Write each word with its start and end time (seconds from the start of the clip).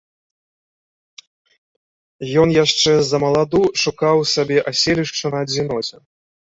Ён 2.45 2.55
яшчэ 2.57 2.97
ззамаладу 3.05 3.65
шукаў 3.85 4.27
сабе 4.35 4.57
аселішча 4.75 5.27
на 5.39 5.49
адзіноце. 5.51 5.95